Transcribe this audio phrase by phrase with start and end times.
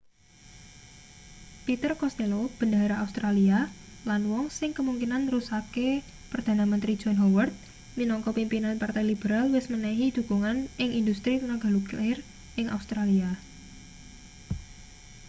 [1.65, 3.59] peter costello bendahara australia
[4.09, 5.89] lan wong sing kemungkinan nerusake
[6.31, 7.53] perdana menteri john howard
[7.99, 12.17] minangka pimpinan partai liberal wis menehi dhukungan ing industri tenaga nuklir
[12.59, 13.31] ing australia